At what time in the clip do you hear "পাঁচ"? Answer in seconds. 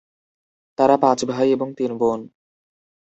0.97-1.19